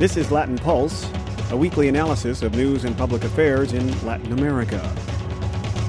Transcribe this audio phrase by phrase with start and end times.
[0.00, 1.06] This is Latin Pulse,
[1.50, 4.80] a weekly analysis of news and public affairs in Latin America.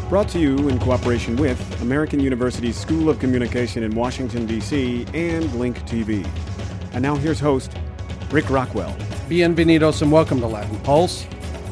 [0.10, 5.55] Brought to you in cooperation with American University's School of Communication in Washington, D.C., and
[5.55, 6.28] Link TV.
[6.92, 7.71] And now here's host
[8.31, 8.94] Rick Rockwell.
[9.29, 11.25] Bienvenidos and welcome to Latin Pulse.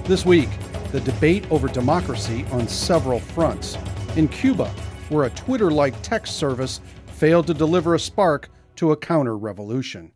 [0.05, 0.47] This week,
[0.93, 3.77] the debate over democracy on several fronts.
[4.15, 4.69] In Cuba,
[5.09, 10.13] where a Twitter like text service failed to deliver a spark to a counter revolution.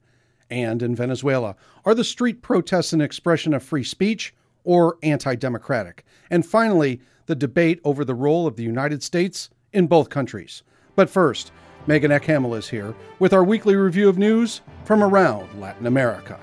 [0.54, 6.05] And in Venezuela, are the street protests an expression of free speech or anti democratic?
[6.29, 10.61] And finally, the debate over the role of the United States in both countries.
[10.95, 11.51] But first,
[11.87, 16.39] Megan Ekhaml is here with our weekly review of news from around Latin America.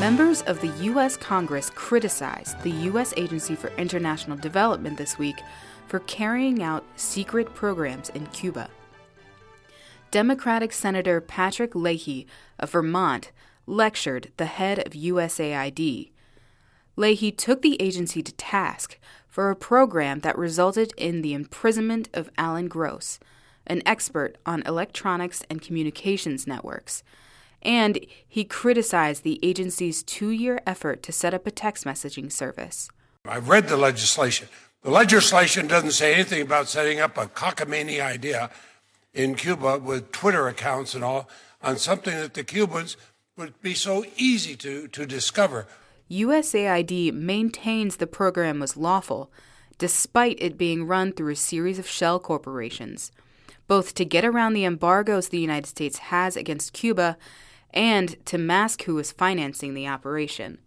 [0.00, 1.16] Members of the U.S.
[1.16, 3.14] Congress criticized the U.S.
[3.16, 5.40] Agency for International Development this week
[5.86, 8.68] for carrying out secret programs in Cuba.
[10.10, 12.26] Democratic Senator Patrick Leahy
[12.58, 13.30] of Vermont
[13.66, 16.10] lectured the head of USAID.
[16.96, 22.30] Leahy took the agency to task for a program that resulted in the imprisonment of
[22.36, 23.20] Alan Gross,
[23.66, 27.02] an expert on electronics and communications networks
[27.62, 32.88] and he criticized the agency's two year effort to set up a text messaging service.
[33.24, 34.48] I've read the legislation.
[34.82, 38.50] The legislation doesn't say anything about setting up a cockamamie idea
[39.12, 41.28] in Cuba with Twitter accounts and all
[41.62, 42.96] on something that the Cubans
[43.36, 45.66] would be so easy to, to discover.
[46.10, 49.30] USAID maintains the program was lawful,
[49.78, 53.12] despite it being run through a series of shell corporations,
[53.68, 57.16] both to get around the embargoes the United States has against Cuba
[57.72, 60.58] and to mask who was financing the operation.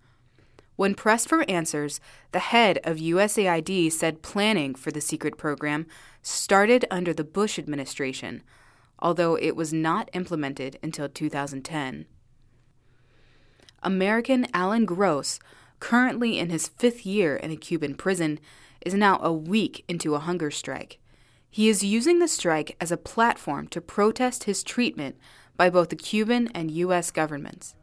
[0.83, 2.01] When pressed for answers,
[2.33, 5.85] the head of USAID said planning for the secret program
[6.21, 8.43] started under the Bush administration,
[8.99, 12.05] although it was not implemented until 2010.
[13.81, 15.39] American Alan Gross,
[15.79, 18.41] currently in his fifth year in a Cuban prison,
[18.85, 20.99] is now a week into a hunger strike.
[21.49, 25.15] He is using the strike as a platform to protest his treatment
[25.55, 27.09] by both the Cuban and U.S.
[27.09, 27.73] governments.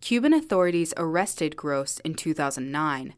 [0.00, 3.14] Cuban authorities arrested Gross in 2009.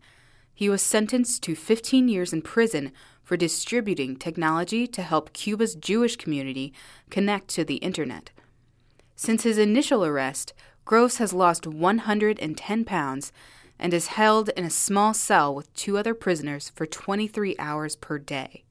[0.55, 6.17] He was sentenced to 15 years in prison for distributing technology to help Cuba's Jewish
[6.17, 6.73] community
[7.11, 8.31] connect to the Internet.
[9.15, 13.33] Since his initial arrest, Gross has lost 110 pounds
[13.79, 18.19] and is held in a small cell with two other prisoners for 23 hours per
[18.19, 18.65] day.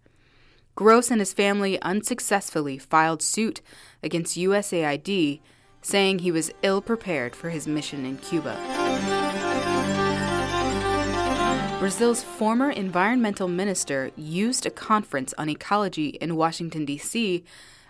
[0.76, 3.62] Gross and his family unsuccessfully filed suit
[4.04, 5.40] against USAID,
[5.82, 8.58] saying he was ill prepared for his mission in Cuba.
[11.80, 17.44] Brazil's former environmental minister used a conference on ecology in Washington, D.C.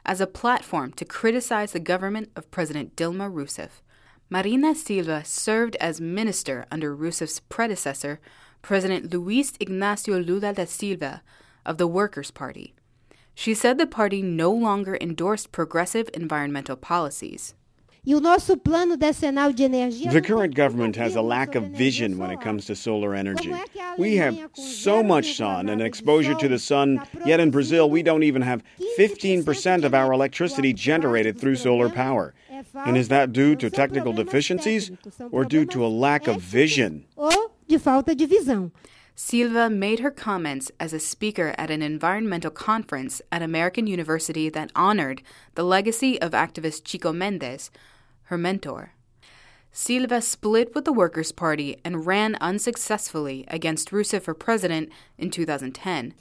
[0.06, 3.82] as a platform to criticize the government of President Dilma Rousseff.
[4.30, 8.20] Marina Silva served as minister under Rousseff's predecessor,
[8.62, 11.22] President Luis Ignacio Lula da Silva
[11.66, 12.76] of the Workers' Party.
[13.34, 17.54] She said the party no longer endorsed progressive environmental policies.
[20.14, 23.54] The current government has a lack of vision when it comes to solar energy.
[23.98, 28.24] We have so much sun and exposure to the sun, yet in Brazil we don't
[28.24, 28.64] even have
[28.98, 32.34] 15% of our electricity generated through solar power.
[32.74, 34.90] And is that due to technical deficiencies
[35.30, 37.04] or due to a lack of vision?
[39.20, 44.72] Silva made her comments as a speaker at an environmental conference at American University that
[44.76, 45.24] honored
[45.56, 47.72] the legacy of activist Chico Mendes,
[48.28, 48.94] her mentor.
[49.72, 56.14] Silva split with the Workers' Party and ran unsuccessfully against Rousseff for president in 2010.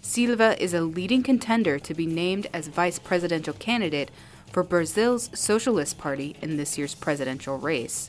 [0.00, 4.10] Silva is a leading contender to be named as vice presidential candidate
[4.52, 8.08] for Brazil's Socialist Party in this year's presidential race.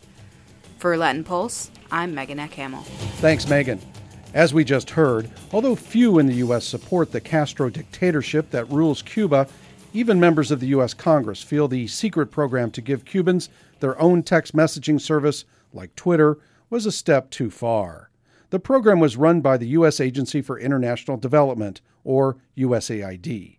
[0.78, 2.84] For Latin Pulse, I'm Megan Ekhaml.
[3.20, 3.82] Thanks, Megan.
[4.36, 6.66] As we just heard, although few in the U.S.
[6.66, 9.48] support the Castro dictatorship that rules Cuba,
[9.94, 10.94] even members of the U.S.
[10.94, 13.50] Congress feel the secret program to give Cubans
[13.80, 16.38] their own text messaging service, like Twitter,
[16.70, 18.10] was a step too far.
[18.50, 20.00] The program was run by the U.S.
[20.00, 23.58] Agency for International Development, or USAID.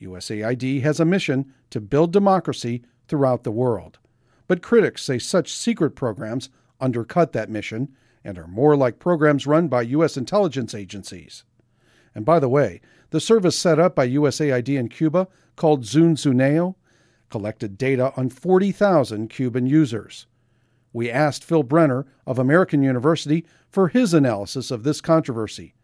[0.00, 3.98] USAID has a mission to build democracy throughout the world.
[4.48, 6.48] But critics say such secret programs
[6.80, 7.88] undercut that mission
[8.24, 10.16] and are more like programs run by U.S.
[10.16, 11.44] intelligence agencies.
[12.14, 12.80] And by the way,
[13.10, 16.74] the service set up by USAID in Cuba, called ZunZuneo,
[17.30, 20.26] collected data on 40,000 Cuban users.
[20.92, 25.74] We asked Phil Brenner of American University for his analysis of this controversy.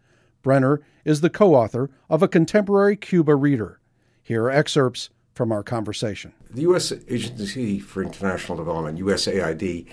[0.43, 3.81] Brenner is the co author of A Contemporary Cuba Reader.
[4.23, 6.33] Here are excerpts from our conversation.
[6.51, 6.93] The U.S.
[7.09, 9.87] Agency for International Development, USAID,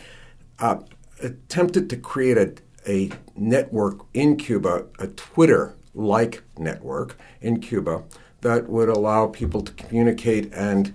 [0.59, 0.77] uh,
[1.21, 2.53] attempted to create a,
[2.87, 8.03] a network in Cuba, a Twitter like network in Cuba,
[8.41, 10.53] that would allow people to communicate.
[10.53, 10.93] And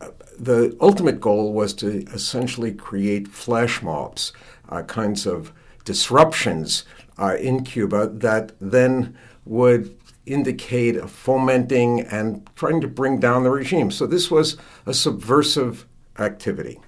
[0.00, 4.32] uh, the ultimate goal was to essentially create flash mobs,
[4.68, 5.52] uh, kinds of
[5.84, 6.84] disruptions
[7.18, 9.96] uh, in Cuba that then would
[10.26, 13.90] indicate a fomenting and trying to bring down the regime.
[13.90, 14.56] So this was
[14.86, 15.86] a subversive
[16.18, 16.80] activity.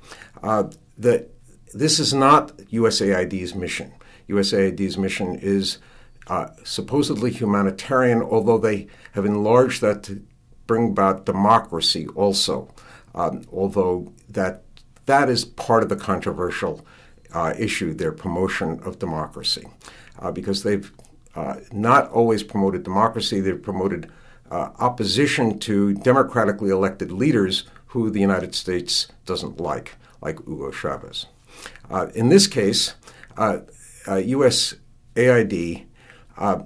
[0.43, 1.27] Uh, the,
[1.75, 3.93] this is not USAID's mission.
[4.29, 5.79] USAID's mission is
[6.29, 10.23] uh, supposedly humanitarian, although they have enlarged that to
[10.67, 12.69] bring about democracy also.
[13.15, 14.65] Um, although that
[15.07, 16.85] that is part of the controversial
[17.33, 19.67] uh, issue, their promotion of democracy,
[20.19, 20.93] uh, because they've
[21.35, 23.41] uh, not always promoted democracy.
[23.41, 24.11] They've promoted
[24.51, 31.27] uh, opposition to democratically elected leaders who the United States doesn't like, like Hugo Chavez.
[32.15, 32.95] In this case,
[34.07, 35.86] USAID
[36.37, 36.63] uh,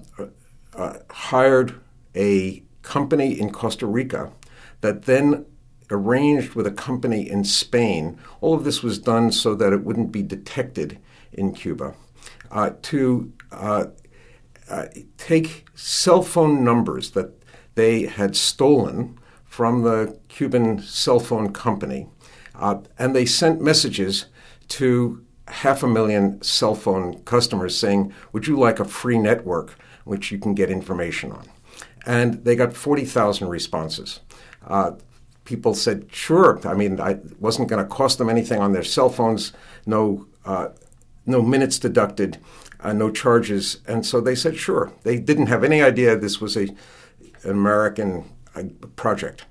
[0.75, 1.81] uh, hired
[2.15, 4.33] a company in Costa Rica
[4.81, 5.47] that then
[5.91, 8.19] arranged with a company in Spain.
[8.41, 10.99] All of this was done so that it wouldn't be detected
[11.33, 11.95] in Cuba
[12.51, 13.87] uh, to uh,
[14.69, 14.87] uh,
[15.19, 17.43] take cell phone numbers that
[17.75, 22.07] they had stolen from the Cuban cell phone company,
[22.55, 24.27] uh, and they sent messages
[24.69, 30.31] to half a million cell phone customers saying, Would you like a free network which
[30.31, 31.49] you can get information on?
[32.07, 34.21] And they got 40,000 responses.
[34.67, 34.93] Uh,
[35.45, 36.61] people said, Sure.
[36.67, 39.53] I mean, I wasn't going to cost them anything on their cell phones,
[39.87, 40.69] no, uh,
[41.27, 42.39] no minutes deducted,
[42.81, 43.81] uh, no charges.
[43.87, 44.93] And so they said, Sure.
[45.03, 46.69] They didn't have any idea this was a,
[47.43, 48.25] an American
[48.55, 48.65] uh,
[48.97, 49.45] project.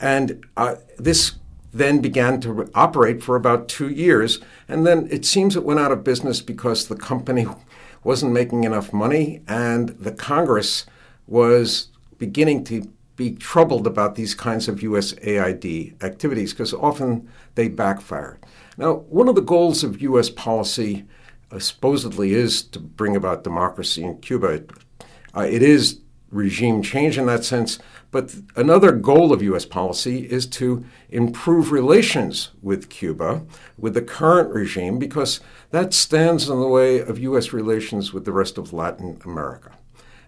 [0.00, 1.36] And uh, this
[1.74, 4.38] then began to operate for about two years.
[4.68, 7.46] And then it seems it went out of business because the company
[8.04, 10.86] wasn't making enough money and the Congress
[11.26, 11.88] was
[12.18, 18.38] beginning to be troubled about these kinds of USAID activities because often they backfire.
[18.76, 20.30] Now, one of the goals of U.S.
[20.30, 21.04] policy
[21.50, 24.64] uh, supposedly is to bring about democracy in Cuba.
[25.36, 26.00] Uh, it is
[26.30, 27.78] regime change in that sense,
[28.14, 29.64] but another goal of U.S.
[29.64, 33.42] policy is to improve relations with Cuba,
[33.76, 35.40] with the current regime, because
[35.72, 37.52] that stands in the way of U.S.
[37.52, 39.72] relations with the rest of Latin America.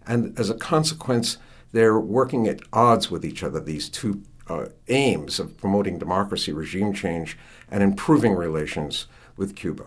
[0.04, 1.38] And as a consequence,
[1.70, 6.92] they're working at odds with each other, these two uh, aims of promoting democracy, regime
[6.92, 7.38] change,
[7.70, 9.06] and improving relations
[9.36, 9.84] with Cuba.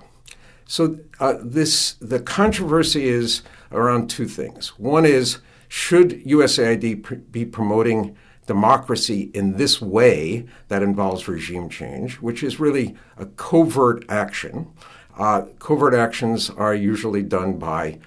[0.65, 3.41] So uh, this the controversy is
[3.73, 4.69] around two things.
[4.79, 8.17] One is should USAID be promoting
[8.47, 14.67] democracy in this way that involves regime change, which is really a covert action?
[15.15, 17.99] Uh, covert actions are usually done by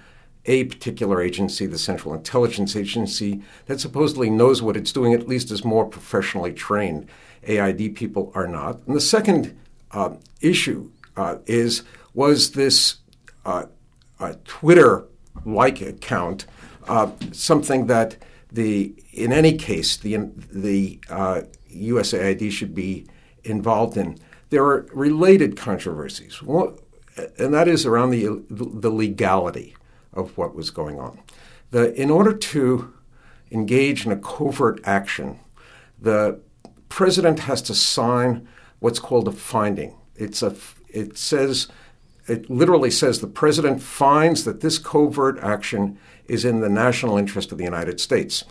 [0.45, 5.49] a particular agency, the Central Intelligence Agency, that supposedly knows what it's doing, at least
[5.49, 7.07] is more professionally trained.
[7.43, 8.81] AID people are not.
[8.85, 9.57] And the second
[9.91, 11.83] uh, issue uh, is
[12.13, 12.97] was this
[13.45, 13.65] uh,
[14.43, 15.05] Twitter
[15.45, 16.45] like account
[16.87, 18.17] uh, something that
[18.51, 20.17] the in any case the
[20.51, 21.41] the uh,
[21.71, 23.07] USAID should be
[23.43, 24.17] involved in.
[24.49, 29.75] There are related controversies, and that is around the the legality
[30.13, 31.19] of what was going on.
[31.71, 32.93] The in order to
[33.51, 35.39] engage in a covert action,
[35.99, 36.39] the
[36.89, 38.47] president has to sign
[38.79, 39.95] what's called a finding.
[40.15, 40.55] It's a
[40.89, 41.67] it says
[42.27, 47.51] it literally says the president finds that this covert action is in the national interest
[47.51, 48.43] of the United States.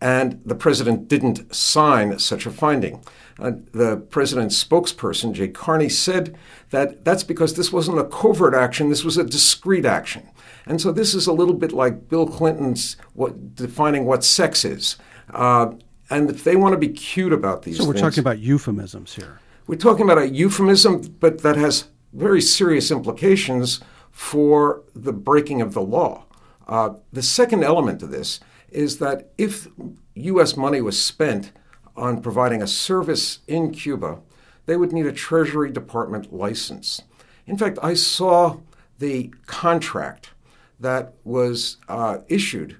[0.00, 3.04] And the president didn't sign such a finding.
[3.38, 6.36] Uh, the president's spokesperson, Jay Carney, said
[6.70, 10.28] that that's because this wasn't a covert action, this was a discreet action.
[10.66, 14.96] And so this is a little bit like Bill Clinton's what, defining what sex is.
[15.32, 15.72] Uh,
[16.10, 19.14] and if they want to be cute about these So we're things, talking about euphemisms
[19.14, 19.38] here.
[19.66, 25.72] We're talking about a euphemism, but that has very serious implications for the breaking of
[25.72, 26.24] the law.
[26.70, 28.38] Uh, the second element to this
[28.70, 29.66] is that if
[30.14, 30.56] U.S.
[30.56, 31.50] money was spent
[31.96, 34.20] on providing a service in Cuba,
[34.66, 37.02] they would need a Treasury Department license.
[37.44, 38.58] In fact, I saw
[39.00, 40.30] the contract
[40.78, 42.76] that was uh, issued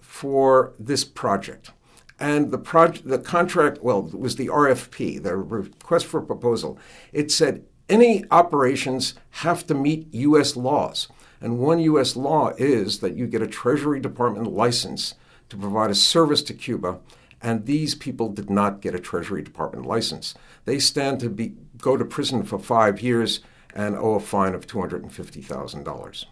[0.00, 1.70] for this project.
[2.18, 6.78] And the the contract, well, it was the RFP, the request for proposal.
[7.12, 10.56] It said any operations have to meet U.S.
[10.56, 11.08] laws.
[11.42, 12.14] And one U.S.
[12.14, 15.16] law is that you get a Treasury Department license
[15.48, 17.00] to provide a service to Cuba,
[17.42, 20.34] and these people did not get a Treasury Department license.
[20.64, 23.40] They stand to be go to prison for five years
[23.74, 26.26] and owe a fine of two hundred and fifty thousand dollars,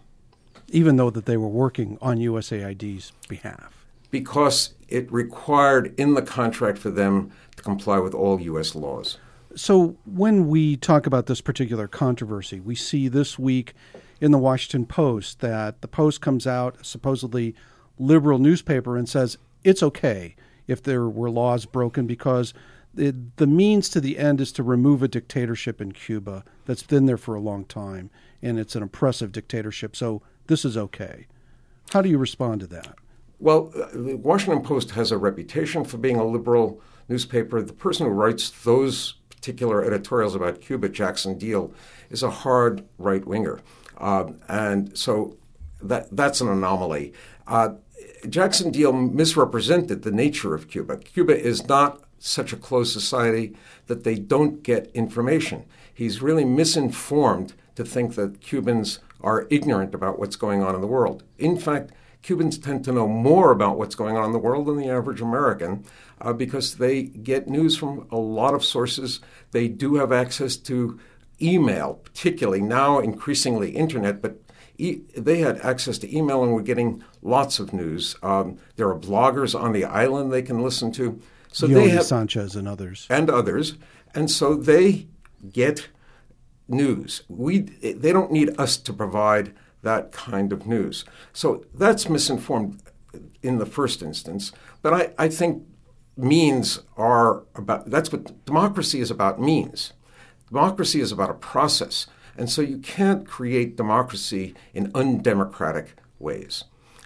[0.69, 3.85] even though that they were working on USAID's behalf.
[4.11, 8.75] Because it required in the contract for them to comply with all U.S.
[8.75, 9.17] laws.
[9.55, 13.73] So when we talk about this particular controversy, we see this week
[14.19, 17.55] in the Washington Post that the Post comes out, supposedly
[17.99, 20.35] liberal newspaper, and says it's okay
[20.67, 22.53] if there were laws broken because
[22.93, 27.05] the, the means to the end is to remove a dictatorship in Cuba that's been
[27.05, 28.09] there for a long time,
[28.41, 29.95] and it's an oppressive dictatorship.
[29.95, 31.27] So this is okay.
[31.91, 32.95] How do you respond to that?
[33.39, 37.61] Well, uh, the Washington Post has a reputation for being a liberal newspaper.
[37.61, 41.73] The person who writes those particular editorials about Cuba, Jackson Diehl
[42.11, 43.59] is a hard right winger.
[43.97, 45.35] Uh, and so
[45.81, 47.11] that, that's an anomaly.
[47.47, 47.69] Uh,
[48.29, 50.97] Jackson Diehl misrepresented the nature of Cuba.
[50.97, 53.57] Cuba is not such a closed society
[53.87, 55.65] that they don't get information.
[55.91, 60.87] He's really misinformed to think that Cubans are ignorant about what's going on in the
[60.87, 61.23] world.
[61.39, 61.91] In fact,
[62.21, 65.21] Cubans tend to know more about what's going on in the world than the average
[65.21, 65.83] American
[66.19, 69.19] uh, because they get news from a lot of sources.
[69.51, 70.99] They do have access to
[71.41, 74.39] email, particularly now increasingly internet, but
[74.77, 78.15] e- they had access to email and were getting lots of news.
[78.21, 81.19] Um, there are bloggers on the island they can listen to.
[81.51, 83.75] So Yoli they have Sanchez and others and others,
[84.13, 85.07] and so they
[85.51, 85.89] get
[86.67, 87.23] news.
[87.27, 91.05] We they don't need us to provide that kind of news.
[91.33, 92.81] So that's misinformed
[93.41, 94.51] in the first instance.
[94.81, 95.63] But I, I think
[96.17, 99.93] means are about that's what democracy is about means.
[100.49, 102.07] Democracy is about a process.
[102.37, 106.63] And so you can't create democracy in undemocratic ways.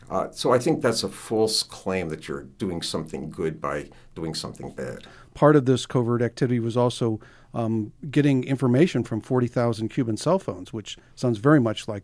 [0.09, 4.35] Uh, so I think that's a false claim that you're doing something good by doing
[4.35, 5.07] something bad.
[5.33, 7.19] Part of this covert activity was also
[7.53, 12.03] um, getting information from 40,000 Cuban cell phones, which sounds very much like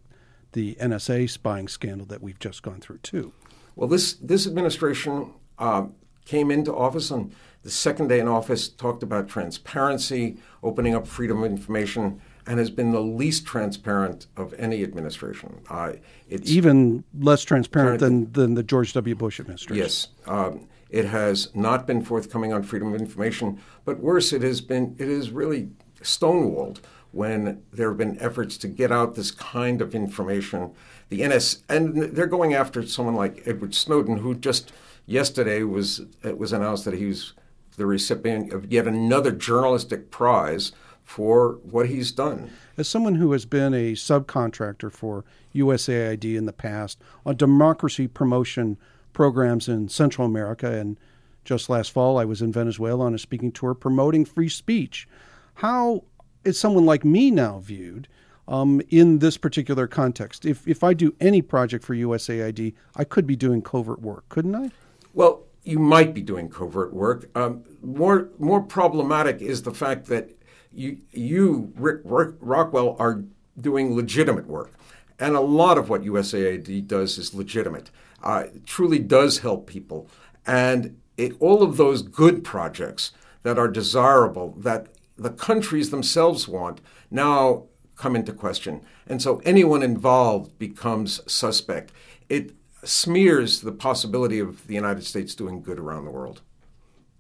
[0.53, 3.34] the NSA spying scandal that we've just gone through, too.
[3.75, 5.88] Well, this, this administration uh,
[6.25, 11.43] came into office on the second day in office, talked about transparency, opening up freedom
[11.43, 15.62] of information, and has been the least transparent of any administration.
[15.70, 15.93] Uh,
[16.27, 19.13] it's even less transparent than, than the George W.
[19.15, 19.84] Bush administration.
[19.84, 20.08] Yes.
[20.25, 24.96] Um, it has not been forthcoming on freedom of information, but worse, it has been.
[24.98, 25.70] It is really
[26.01, 26.79] stonewalled
[27.12, 30.74] when there have been efforts to get out this kind of information.
[31.10, 34.72] The NS and they're going after someone like Edward Snowden, who just
[35.06, 37.34] yesterday was it was announced that he was
[37.77, 40.72] the recipient of yet another journalistic prize
[41.03, 42.50] for what he's done.
[42.77, 48.77] As someone who has been a subcontractor for USAID in the past on democracy promotion
[49.13, 50.98] programs in Central America, and
[51.44, 55.08] just last fall I was in Venezuela on a speaking tour promoting free speech.
[55.56, 56.06] How
[56.43, 58.07] is someone like me now viewed
[58.48, 60.45] um, in this particular context?
[60.45, 64.55] If, if I do any project for USAID, I could be doing covert work, couldn't
[64.55, 64.71] I?
[65.13, 67.29] Well, you might be doing covert work.
[67.36, 70.31] Um, more more problematic is the fact that
[70.74, 73.24] you you Rick, Rick Rockwell are
[73.60, 74.71] doing legitimate work,
[75.19, 77.91] and a lot of what USAID does is legitimate.
[78.24, 80.07] Uh, truly does help people,
[80.48, 83.12] and it, all of those good projects
[83.43, 84.88] that are desirable that
[85.22, 91.92] the countries themselves want now come into question, and so anyone involved becomes suspect.
[92.30, 96.42] It smears the possibility of the United States doing good around the world.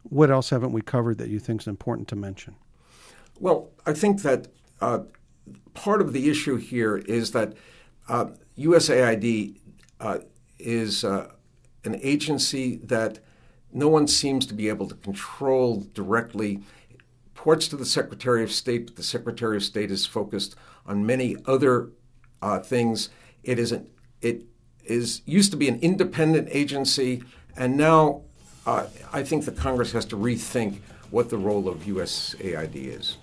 [0.03, 2.55] What else haven't we covered that you think is important to mention?
[3.39, 4.47] Well, I think that
[4.79, 5.01] uh,
[5.73, 7.53] part of the issue here is that
[8.09, 8.25] uh,
[8.57, 9.59] USAID
[9.99, 10.19] uh,
[10.57, 11.31] is uh,
[11.83, 13.19] an agency that
[13.73, 16.61] no one seems to be able to control directly.
[17.41, 20.55] Ports to the Secretary of State, but the Secretary of State is focused
[20.85, 21.89] on many other
[22.39, 23.09] uh, things.
[23.43, 23.89] It isn't.
[24.21, 24.43] It
[24.85, 27.23] is used to be an independent agency,
[27.57, 28.21] and now
[28.67, 33.17] uh, I think the Congress has to rethink what the role of USAID is.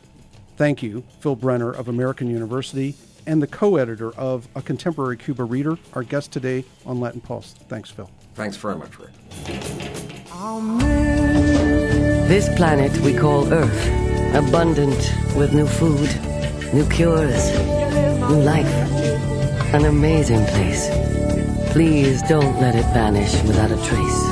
[0.56, 5.44] Thank you, Phil Brenner of American University and the co editor of A Contemporary Cuba
[5.44, 7.54] Reader, our guest today on Latin Pulse.
[7.68, 8.10] Thanks, Phil.
[8.34, 9.10] Thanks very much, Rick.
[12.28, 16.08] This planet we call Earth, abundant with new food,
[16.74, 17.52] new cures,
[18.30, 18.66] new life.
[19.74, 20.88] An amazing place
[21.72, 24.22] Please don't let it vanish without a trace.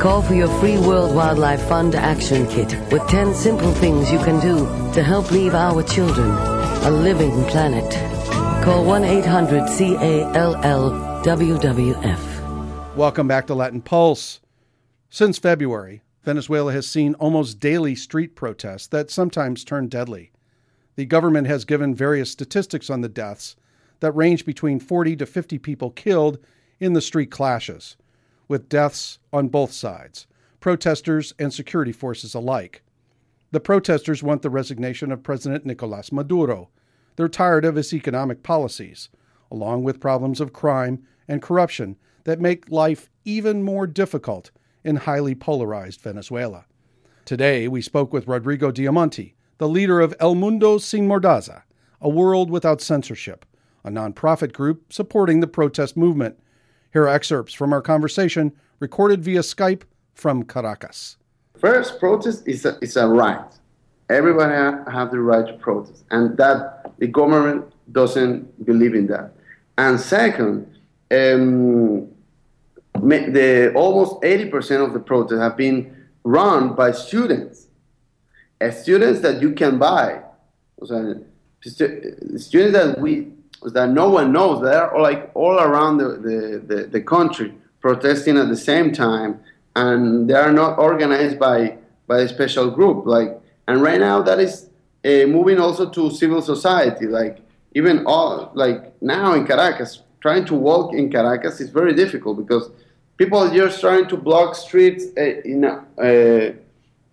[0.00, 4.40] Call for your free World Wildlife Fund Action Kit with 10 simple things you can
[4.40, 7.92] do to help leave our children a living planet.
[8.64, 10.92] Call 1 800 CALL
[11.24, 12.96] WWF.
[12.96, 14.40] Welcome back to Latin Pulse.
[15.10, 20.30] Since February, Venezuela has seen almost daily street protests that sometimes turn deadly.
[20.96, 23.56] The government has given various statistics on the deaths
[24.00, 26.36] that range between 40 to 50 people killed
[26.80, 27.96] in the street clashes,
[28.46, 30.26] with deaths on both sides,
[30.60, 32.82] protesters and security forces alike.
[33.50, 36.68] The protesters want the resignation of President Nicolas Maduro.
[37.16, 39.08] They're tired of his economic policies,
[39.50, 44.50] along with problems of crime and corruption that make life even more difficult
[44.84, 46.64] in highly polarized Venezuela.
[47.24, 51.62] Today, we spoke with Rodrigo Diamanti, the leader of El Mundo Sin Mordaza,
[52.00, 53.44] a world without censorship,
[53.84, 56.38] a nonprofit group supporting the protest movement.
[56.92, 59.82] Here are excerpts from our conversation recorded via Skype
[60.14, 61.16] from Caracas.
[61.58, 63.50] First, protest is a, is a right.
[64.08, 64.54] Everybody
[64.90, 69.32] have the right to protest, and that the government doesn't believe in that.
[69.76, 70.66] And second,
[71.10, 72.08] um,
[73.02, 77.68] the almost 80% of the protests have been run by students,
[78.60, 80.22] uh, students that you can buy,
[80.80, 83.28] students that we
[83.62, 84.62] that no one knows.
[84.62, 89.40] They're like all around the, the, the, the country protesting at the same time,
[89.74, 93.06] and they are not organized by by a special group.
[93.06, 94.68] Like, and right now that is
[95.04, 97.06] uh, moving also to civil society.
[97.06, 97.38] Like
[97.74, 102.70] even all like now in Caracas, trying to walk in Caracas is very difficult because
[103.18, 106.52] people are just trying to block streets uh, in uh,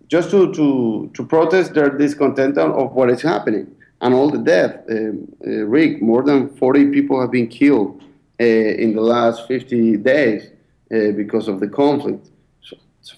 [0.08, 3.66] just to, to, to protest their discontent of what is happening
[4.00, 4.82] and all the death.
[4.88, 8.04] Um, Rick, more than 40 people have been killed
[8.38, 10.50] in the last 50 days
[10.88, 12.28] because of the conflict.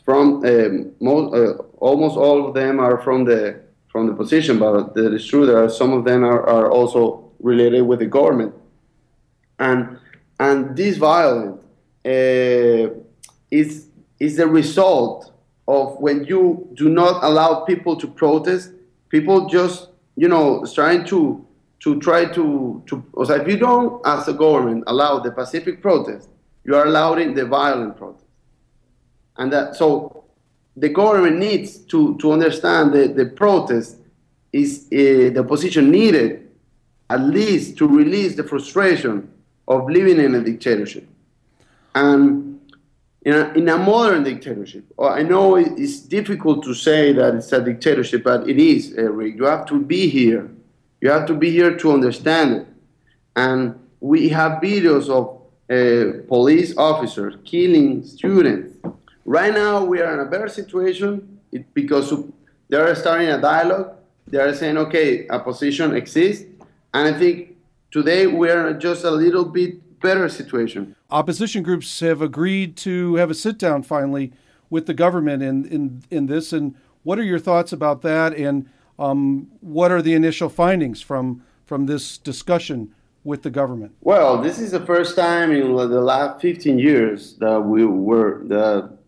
[0.05, 4.93] From um, most, uh, almost all of them are from the from the position, but
[4.97, 8.55] it is true there are some of them are, are also related with the government,
[9.59, 9.99] and
[10.39, 11.59] and this violence
[13.51, 13.89] is
[14.21, 15.33] is the result
[15.67, 18.73] of when you do not allow people to protest.
[19.09, 21.45] People just you know trying to
[21.81, 23.05] to try to to.
[23.25, 26.29] So if you don't, as a government, allow the pacific protest,
[26.65, 28.25] you are allowing the violent protest,
[29.37, 30.25] and that so
[30.77, 33.99] the government needs to to understand that the protest
[34.53, 36.49] is uh, the opposition needed
[37.11, 39.31] at least to release the frustration
[39.67, 41.07] of living in a dictatorship.
[41.99, 42.61] And
[43.23, 47.51] in a, in a modern dictatorship, uh, I know it's difficult to say that it's
[47.53, 49.35] a dictatorship, but it is, Eric.
[49.37, 50.49] You have to be here.
[51.01, 52.67] You have to be here to understand it.
[53.35, 55.25] And we have videos of
[55.69, 58.77] uh, police officers killing students.
[59.25, 61.41] Right now, we are in a better situation
[61.75, 62.15] because
[62.69, 63.97] they are starting a dialogue.
[64.29, 66.45] They are saying, okay, a position exists.
[66.95, 67.57] And I think
[67.91, 70.95] today we are just a little bit better situation.
[71.11, 74.33] Opposition groups have agreed to have a sit down finally
[74.71, 76.53] with the government in, in, in this.
[76.53, 78.35] And what are your thoughts about that?
[78.35, 83.93] And um, what are the initial findings from, from this discussion with the government?
[84.01, 88.99] Well, this is the first time in the last 15 years that we were the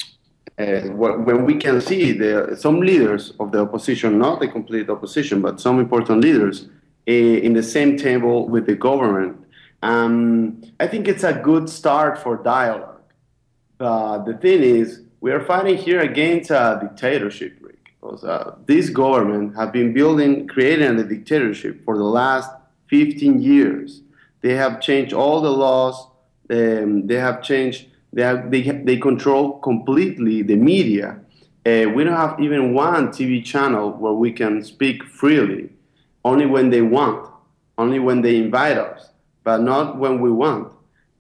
[0.59, 5.41] uh, when we can see the, some leaders of the opposition, not the complete opposition,
[5.41, 6.67] but some important leaders,
[7.09, 9.43] uh, in the same table with the government
[9.83, 13.01] um, I think it's a good start for dialogue.
[13.79, 17.95] But the thing is, we are fighting here against a dictatorship, Rick.
[18.01, 22.51] Because uh, this government have been building, creating a dictatorship for the last
[22.89, 24.03] 15 years.
[24.41, 26.09] They have changed all the laws.
[26.49, 27.87] Um, they have changed.
[28.13, 31.21] They have, they they control completely the media.
[31.65, 35.71] Uh, we don't have even one TV channel where we can speak freely.
[36.25, 37.31] Only when they want.
[37.79, 39.11] Only when they invite us
[39.45, 40.73] but not when we want.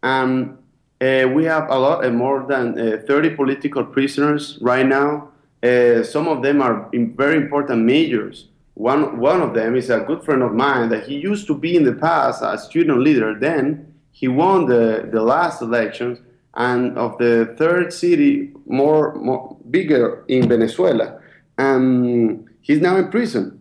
[0.03, 0.59] And
[1.01, 5.31] uh, we have a lot, uh, more than uh, 30 political prisoners right now.
[5.63, 8.49] Uh, some of them are very important majors.
[8.75, 11.77] One, one of them is a good friend of mine that he used to be
[11.77, 13.39] in the past a student leader.
[13.39, 16.19] Then he won the, the last elections
[16.55, 21.21] and of the third city, more, more bigger in Venezuela.
[21.59, 23.61] And he's now in prison.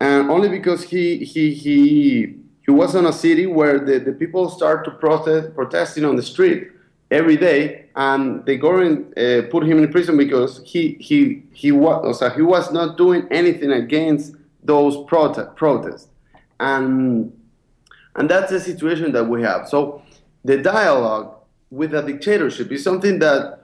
[0.00, 2.36] And only because he, he, he
[2.68, 6.22] he was in a city where the, the people start to protest, protesting on the
[6.22, 6.68] street
[7.10, 12.22] every day, and the government uh, put him in prison because he he he was
[12.36, 16.08] he was not doing anything against those prote- protests,
[16.60, 17.32] and
[18.16, 19.66] and that's the situation that we have.
[19.66, 20.02] So
[20.44, 21.36] the dialogue
[21.70, 23.60] with a dictatorship is something that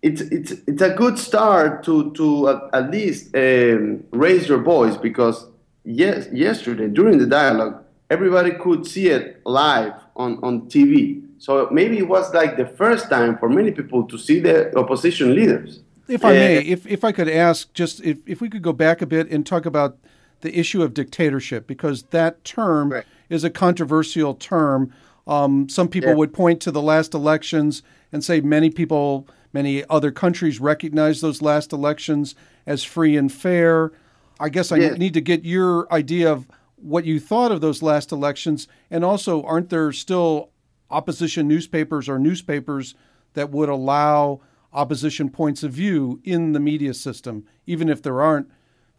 [0.00, 4.96] it's it's it's a good start to to at, at least um, raise your voice
[4.96, 5.48] because
[5.84, 11.22] yes yesterday during the dialogue everybody could see it live on, on TV.
[11.38, 15.34] So maybe it was like the first time for many people to see the opposition
[15.34, 15.80] leaders.
[16.08, 19.02] If I may, if, if I could ask, just if, if we could go back
[19.02, 19.98] a bit and talk about
[20.40, 23.04] the issue of dictatorship, because that term right.
[23.28, 24.92] is a controversial term.
[25.26, 26.16] Um, some people yeah.
[26.16, 31.40] would point to the last elections and say many people, many other countries recognize those
[31.40, 32.34] last elections
[32.66, 33.92] as free and fair.
[34.38, 34.90] I guess I yeah.
[34.94, 36.46] need to get your idea of
[36.82, 40.50] what you thought of those last elections, and also, aren't there still
[40.90, 42.94] opposition newspapers or newspapers
[43.34, 44.40] that would allow
[44.72, 48.50] opposition points of view in the media system, even if there aren't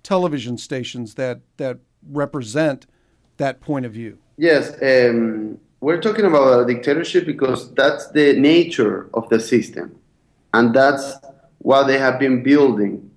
[0.01, 2.85] television stations that that represent
[3.37, 4.17] that point of view.
[4.37, 9.95] Yes, um, we're talking about a dictatorship because that's the nature of the system,
[10.53, 11.15] and that's
[11.59, 13.11] what they have been building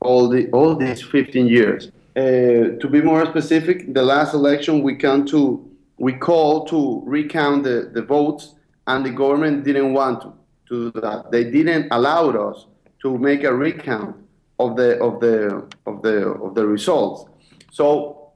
[0.00, 1.90] all the all these 15 years.
[2.14, 7.62] Uh, to be more specific, the last election we come to we called to recount
[7.62, 8.54] the, the votes,
[8.86, 10.32] and the government didn't want to,
[10.68, 11.30] to do that.
[11.30, 12.66] They didn't allow us
[13.02, 14.16] to make a recount
[14.58, 17.30] of the of the of the of the results.
[17.70, 18.32] So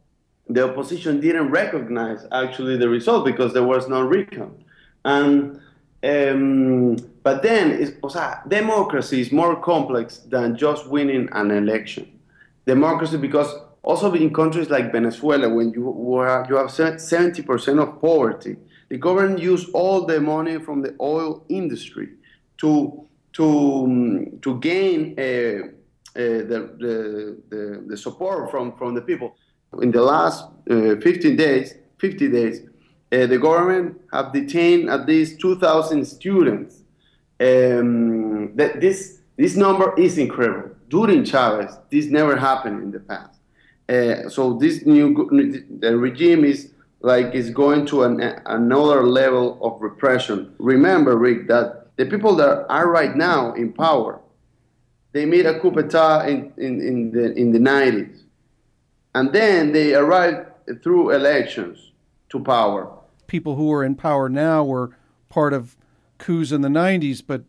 [0.49, 4.59] the opposition didn't recognize actually the result because there was no recount.
[5.05, 5.61] And
[6.03, 12.21] um, but then, o sea, democracy is more complex than just winning an election.
[12.65, 13.53] Democracy, because
[13.87, 15.85] also in countries like Venezuela, when you,
[16.49, 18.57] you have 70% of poverty,
[18.89, 22.09] the government used all the money from the oil industry
[22.59, 29.37] to, to, um, to gain uh, uh, the, the, the, support from, from the people.
[29.81, 32.63] In the last uh, 15 days, 50 days,
[33.13, 36.83] uh, the government have detained at least 2,000 students.
[37.39, 40.75] Um, that this, this number is incredible.
[40.89, 43.37] During Chavez, this never happened in the past.
[43.89, 45.15] Uh, so this new
[45.81, 50.53] the regime is like is going to an, another level of repression.
[50.59, 54.21] Remember, Rick, that the people that are right now in power,
[55.13, 58.23] they made a coup d'état in, in, in the in the 90s,
[59.15, 60.49] and then they arrived
[60.83, 61.93] through elections
[62.31, 62.91] to power.
[63.29, 64.97] People who are in power now were
[65.29, 65.77] part of
[66.19, 67.45] coups in the 90s, but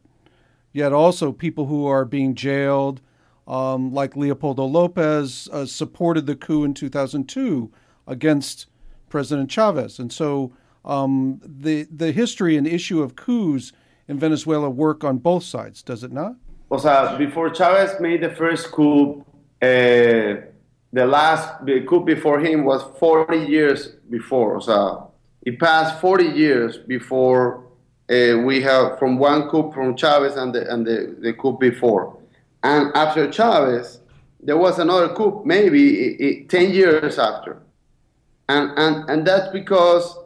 [0.72, 3.02] yet also people who are being jailed
[3.48, 7.72] um, like Leopoldo Lopez, uh, supported the coup in 2002
[8.06, 8.68] against
[9.10, 10.00] President Chavez.
[10.00, 13.72] And so um, the, the history and issue of coups
[14.08, 16.36] in Venezuela work on both sides, does it not?
[16.70, 19.26] O before Chavez made the first coup,
[19.62, 20.36] uh,
[20.94, 24.58] the last coup before him was 40 years before.
[24.58, 25.08] O sea,
[25.46, 27.64] it passed 40 years before
[28.10, 32.18] uh, we have from one coup from Chavez and the, and the, the coup before.
[32.64, 34.00] And after Chavez,
[34.42, 37.62] there was another coup, maybe 10 years after.
[38.50, 40.18] And, and, and that's because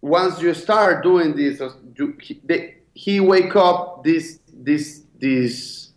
[0.00, 5.92] once you start doing this, uh, you, they, he wake up this, this, this,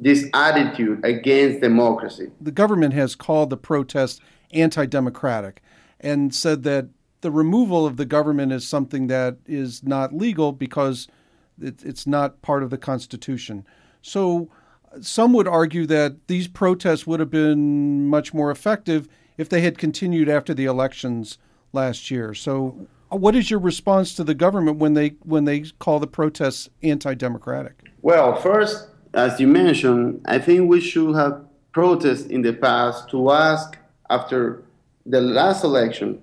[0.00, 2.30] this attitude against democracy.
[2.40, 4.20] The government has called the protest
[4.52, 5.62] anti-democratic
[6.00, 6.88] and said that
[7.20, 11.08] the removal of the government is something that is not legal because
[11.60, 13.66] it, it's not part of the Constitution.
[14.02, 14.48] So
[15.00, 19.78] some would argue that these protests would have been much more effective if they had
[19.78, 21.38] continued after the elections
[21.72, 22.34] last year.
[22.34, 26.68] So, what is your response to the government when they when they call the protests
[26.82, 27.90] anti-democratic?
[28.02, 33.30] Well, first, as you mentioned, I think we should have protests in the past to
[33.30, 33.78] ask
[34.10, 34.62] after
[35.04, 36.22] the last election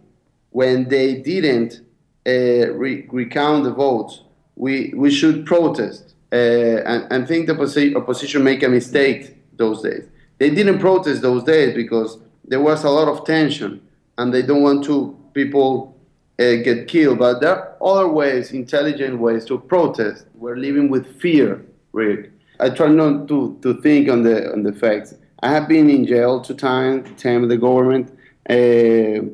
[0.49, 1.81] when they didn't
[2.27, 4.21] uh, re- recount the votes.
[4.55, 9.81] We we should protest uh, and, and think the opposi- opposition make a mistake those
[9.83, 10.07] days.
[10.39, 13.81] They didn't protest those days because there was a lot of tension,
[14.17, 15.95] and they don't want to people
[16.39, 17.19] uh, get killed.
[17.19, 20.25] But there are other ways, intelligent ways to protest.
[20.35, 22.31] We're living with fear, Rick.
[22.59, 25.13] I try not to, to think on the on the facts.
[25.41, 28.17] I have been in jail two times, time the government.
[28.49, 29.29] Uh,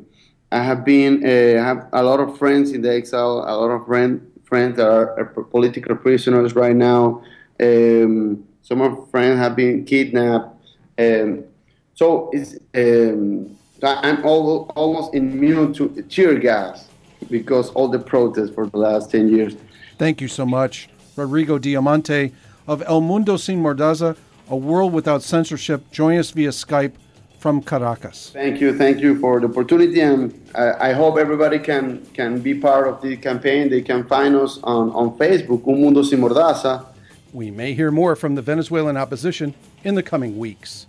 [0.52, 3.86] I have been, uh, have a lot of friends in the exile, a lot of
[3.86, 7.22] friends friends that are, are political prisoners right now.
[7.58, 10.54] Um, some of friends have been kidnapped.
[10.98, 11.44] Um,
[11.94, 16.88] so it's, um, I'm almost immune to tear gas
[17.30, 19.54] because all the protests for the last 10 years.
[19.96, 20.90] Thank you so much.
[21.16, 22.32] Rodrigo Diamanti
[22.66, 24.16] of El Mundo Sin Mordaza,
[24.48, 25.90] A World Without Censorship.
[25.90, 26.92] Join us via Skype
[27.40, 28.30] from Caracas.
[28.34, 32.54] Thank you, thank you for the opportunity, and I, I, hope everybody can can be
[32.54, 33.70] part of the campaign.
[33.70, 36.84] They can find us on, on Facebook, Un Mundo Sin Mordaza.
[37.32, 40.86] We may hear more from the Venezuelan opposition in the coming weeks.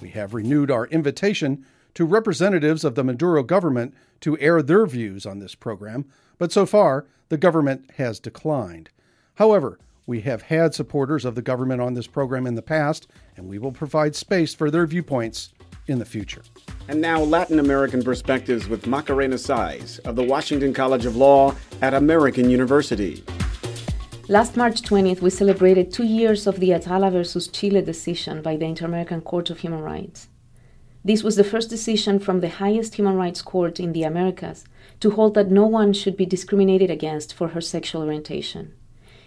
[0.00, 5.24] We have renewed our invitation to representatives of the Maduro government to air their views
[5.24, 8.90] on this program, but so far the government has declined.
[9.36, 13.48] However, We have had supporters of the government on this program in the past, and
[13.48, 15.50] we will provide space for their viewpoints
[15.86, 16.42] in the future.
[16.88, 21.94] And now, Latin American perspectives with Macarena Saez of the Washington College of Law at
[21.94, 23.24] American University.
[24.28, 28.64] Last March 20th, we celebrated two years of the Atala versus Chile decision by the
[28.64, 30.28] Inter American Court of Human Rights.
[31.04, 34.64] This was the first decision from the highest human rights court in the Americas
[35.00, 38.72] to hold that no one should be discriminated against for her sexual orientation.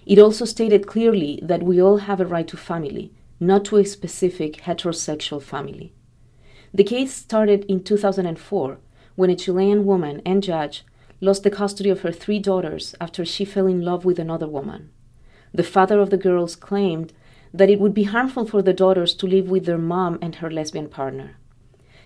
[0.06, 3.86] It also stated clearly that we all have a right to family, not to a
[3.86, 5.92] specific heterosexual family.
[6.76, 8.80] The case started in 2004
[9.16, 10.84] when a Chilean woman and judge
[11.22, 14.90] lost the custody of her three daughters after she fell in love with another woman.
[15.54, 17.14] The father of the girls claimed
[17.54, 20.52] that it would be harmful for the daughters to live with their mom and her
[20.52, 21.38] lesbian partner.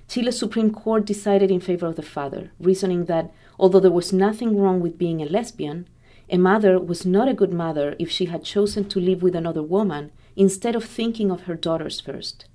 [0.08, 4.56] Chile's Supreme Court decided in favor of the father, reasoning that although there was nothing
[4.56, 5.88] wrong with being a lesbian,
[6.30, 9.64] a mother was not a good mother if she had chosen to live with another
[9.64, 12.46] woman instead of thinking of her daughters first.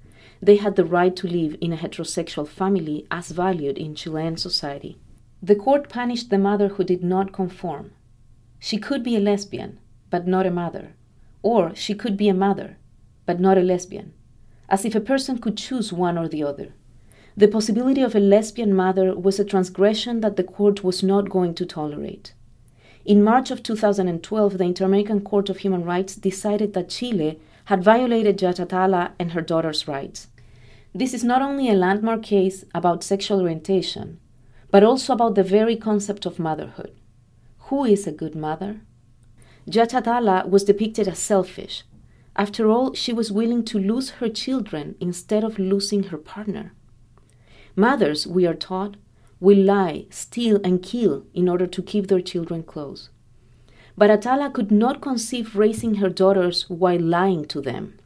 [0.45, 4.99] They had the right to live in a heterosexual family as valued in Chilean society.
[5.43, 7.93] The court punished the mother who did not conform.
[8.59, 9.79] She could be a lesbian,
[10.11, 10.97] but not a mother.
[11.43, 12.77] Or she could be a mother,
[13.25, 14.13] but not a lesbian.
[14.69, 16.75] As if a person could choose one or the other.
[17.35, 21.55] The possibility of a lesbian mother was a transgression that the court was not going
[21.55, 22.35] to tolerate.
[23.07, 27.83] In March of 2012, the Inter American Court of Human Rights decided that Chile had
[27.83, 30.29] violated Judge and her daughter's rights.
[30.97, 34.21] This is not only a landmark case about sexual orientation,
[34.71, 36.95] but also about the very concept of motherhood.
[37.67, 38.81] Who is a good mother?
[39.69, 41.83] Judge Atala was depicted as selfish.
[42.37, 46.73] After all, she was willing to lose her children instead of losing her partner.
[47.75, 48.97] Mothers, we are taught,
[49.41, 53.11] will lie, steal, and kill in order to keep their children close.
[53.99, 57.99] But Atala could not conceive raising her daughters while lying to them.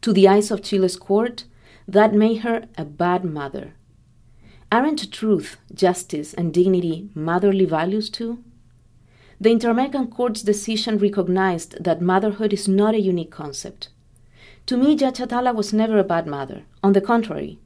[0.00, 1.44] To the eyes of Chile's court,
[1.86, 3.74] that made her a bad mother.
[4.72, 8.42] Aren't truth, justice, and dignity motherly values too?
[9.40, 13.88] The Inter American Court's decision recognized that motherhood is not a unique concept.
[14.66, 16.62] To me, Judge Atala was never a bad mother.
[16.82, 17.58] On the contrary,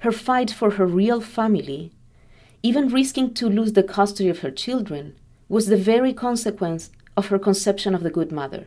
[0.00, 1.92] her fight for her real family,
[2.62, 5.14] even risking to lose the custody of her children,
[5.48, 8.66] was the very consequence of her conception of the good mother,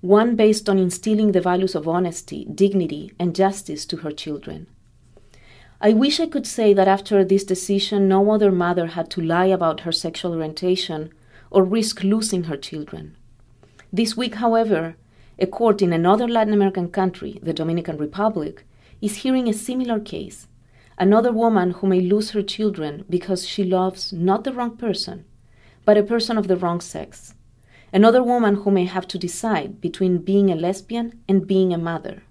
[0.00, 4.66] one based on instilling the values of honesty, dignity, and justice to her children.
[5.80, 9.46] I wish I could say that after this decision, no other mother had to lie
[9.46, 11.10] about her sexual orientation
[11.50, 13.16] or risk losing her children.
[13.92, 14.96] This week, however,
[15.38, 18.64] a court in another Latin American country, the Dominican Republic,
[19.00, 20.46] is hearing a similar case.
[20.98, 25.24] Another woman who may lose her children because she loves not the wrong person,
[25.86, 27.34] but a person of the wrong sex.
[27.92, 32.22] Another woman who may have to decide between being a lesbian and being a mother.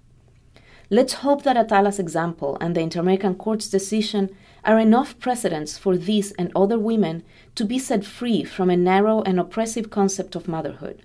[0.88, 5.96] Let's hope that Atala's example and the Inter American Court's decision are enough precedents for
[5.96, 7.22] these and other women
[7.54, 11.02] to be set free from a narrow and oppressive concept of motherhood.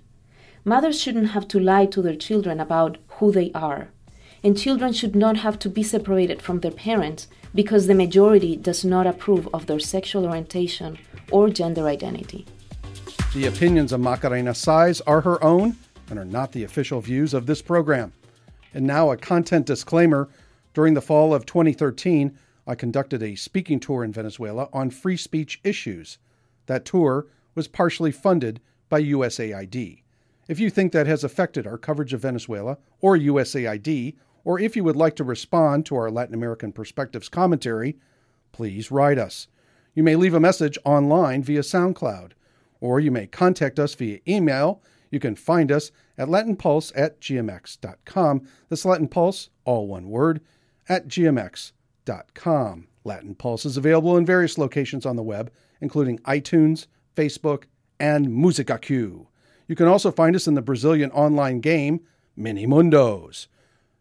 [0.64, 3.90] Mothers shouldn't have to lie to their children about who they are
[4.46, 8.84] and children should not have to be separated from their parents because the majority does
[8.84, 10.96] not approve of their sexual orientation
[11.32, 12.46] or gender identity.
[13.36, 15.76] The opinions of Macarena Saez are her own
[16.08, 18.14] and are not the official views of this program.
[18.72, 20.30] And now, a content disclaimer.
[20.72, 22.34] During the fall of 2013,
[22.66, 26.16] I conducted a speaking tour in Venezuela on free speech issues.
[26.64, 30.00] That tour was partially funded by USAID.
[30.48, 34.82] If you think that has affected our coverage of Venezuela or USAID, or if you
[34.82, 37.98] would like to respond to our Latin American Perspectives commentary,
[38.52, 39.46] please write us.
[39.94, 42.30] You may leave a message online via SoundCloud,
[42.80, 44.82] or you may contact us via email.
[45.10, 48.48] You can find us at latinpulse at gmx.com.
[48.68, 50.40] That's Latin Pulse, all one word,
[50.88, 52.88] at gmx.com.
[53.04, 57.64] Latin Pulse is available in various locations on the web, including iTunes, Facebook,
[58.00, 58.90] and Musicaq.
[58.90, 62.00] You can also find us in the Brazilian online game
[62.36, 63.46] Mini Mundos.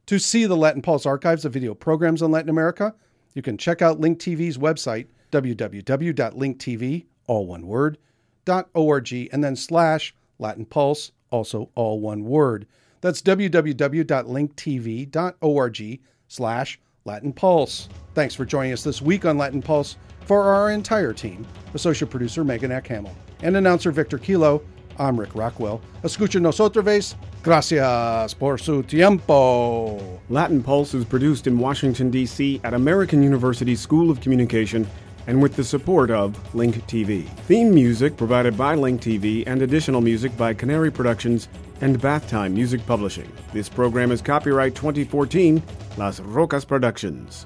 [0.08, 2.94] To see the Latin Pulse archives of video programs on Latin America,
[3.34, 7.98] you can check out Link TV's website, www.linktv, all one word,
[8.46, 12.66] .org, and then slash Latin Pulse, also all one word.
[13.02, 17.90] That's www.linktv.org slash Latin Pulse.
[18.14, 19.98] Thanks for joining us this week on Latin Pulse.
[20.26, 24.64] For our entire team, associate producer Megan Hamill and announcer Victor Kilo,
[24.98, 25.82] I'm Rick Rockwell.
[26.04, 27.16] Escúchenos otra vez.
[27.44, 30.20] Gracias por su tiempo.
[30.30, 32.62] Latin Pulse is produced in Washington, D.C.
[32.64, 34.88] at American University School of Communication
[35.28, 37.28] and with the support of Link TV.
[37.48, 41.48] Theme music provided by Link TV and additional music by Canary Productions
[41.82, 43.32] and Bath Time Music Publishing.
[43.54, 45.62] This program is copyright 2014,
[45.98, 47.46] Las Rocas Productions.